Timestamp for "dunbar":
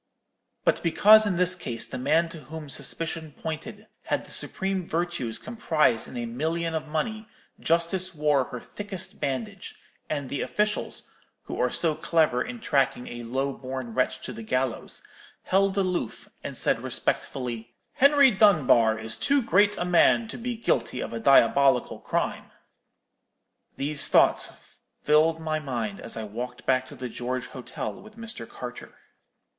18.31-18.97